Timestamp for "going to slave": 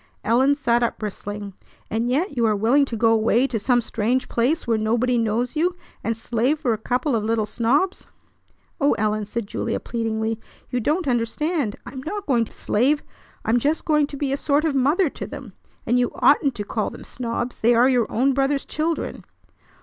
12.25-13.03